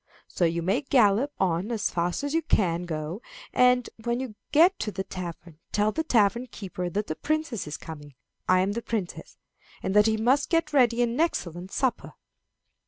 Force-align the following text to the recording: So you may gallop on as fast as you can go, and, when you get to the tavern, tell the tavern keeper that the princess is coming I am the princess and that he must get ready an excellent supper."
So 0.27 0.45
you 0.45 0.63
may 0.63 0.81
gallop 0.81 1.31
on 1.39 1.69
as 1.71 1.91
fast 1.91 2.23
as 2.23 2.33
you 2.33 2.41
can 2.41 2.85
go, 2.87 3.21
and, 3.53 3.87
when 4.03 4.19
you 4.19 4.33
get 4.51 4.79
to 4.79 4.91
the 4.91 5.03
tavern, 5.03 5.59
tell 5.71 5.91
the 5.91 6.03
tavern 6.03 6.47
keeper 6.47 6.89
that 6.89 7.05
the 7.05 7.13
princess 7.15 7.67
is 7.67 7.77
coming 7.77 8.15
I 8.49 8.61
am 8.61 8.71
the 8.71 8.81
princess 8.81 9.37
and 9.83 9.93
that 9.95 10.07
he 10.07 10.17
must 10.17 10.49
get 10.49 10.73
ready 10.73 11.03
an 11.03 11.19
excellent 11.19 11.69
supper." 11.71 12.13